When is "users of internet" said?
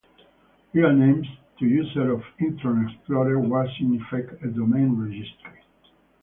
1.67-2.91